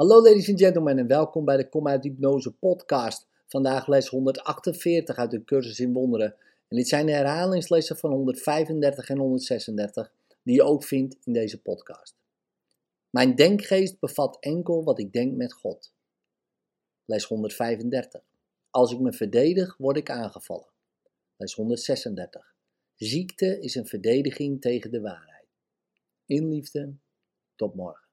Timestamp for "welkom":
1.06-1.44